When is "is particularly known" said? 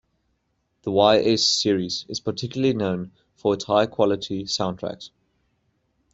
2.09-3.11